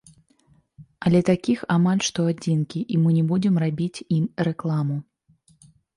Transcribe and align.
Але 1.09 1.19
такіх 1.27 1.59
амаль 1.75 2.01
што 2.07 2.25
адзінкі, 2.31 2.79
і 2.95 2.99
мы 3.03 3.09
не 3.19 3.21
будзем 3.33 3.55
рабіць 3.65 4.03
ім 4.17 4.25
рэкламу. 4.49 4.97